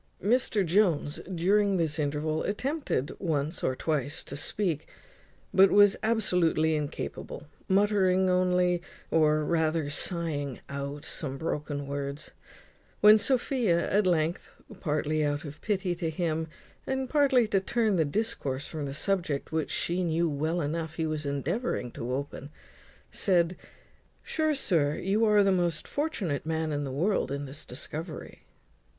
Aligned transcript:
Mr 0.23 0.65
Jones 0.65 1.19
during 1.31 1.77
this 1.77 1.99
interval 1.99 2.41
attempted 2.41 3.15
once 3.19 3.63
or 3.63 3.75
twice 3.75 4.23
to 4.23 4.35
speak, 4.35 4.87
but 5.53 5.69
was 5.69 5.95
absolutely 6.01 6.75
incapable, 6.75 7.45
muttering 7.67 8.27
only, 8.27 8.81
or 9.11 9.45
rather 9.45 9.91
sighing 9.91 10.59
out, 10.69 11.05
some 11.05 11.37
broken 11.37 11.85
words; 11.85 12.31
when 13.01 13.19
Sophia 13.19 13.91
at 13.91 14.07
length, 14.07 14.49
partly 14.79 15.23
out 15.23 15.45
of 15.45 15.61
pity 15.61 15.93
to 15.93 16.09
him, 16.09 16.47
and 16.87 17.07
partly 17.07 17.47
to 17.47 17.59
turn 17.59 17.95
the 17.95 18.03
discourse 18.03 18.65
from 18.65 18.85
the 18.85 18.95
subject 18.95 19.51
which 19.51 19.69
she 19.69 20.03
knew 20.03 20.27
well 20.27 20.61
enough 20.61 20.95
he 20.95 21.05
was 21.05 21.27
endeavouring 21.27 21.91
to 21.91 22.11
open, 22.11 22.49
said 23.11 23.55
"Sure, 24.23 24.55
sir, 24.55 24.95
you 24.95 25.23
are 25.25 25.43
the 25.43 25.51
most 25.51 25.87
fortunate 25.87 26.43
man 26.43 26.71
in 26.71 26.85
the 26.85 26.91
world 26.91 27.31
in 27.31 27.45
this 27.45 27.63
discovery." 27.63 28.41